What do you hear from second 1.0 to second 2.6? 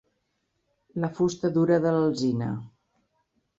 La fusta dura de l'alzina.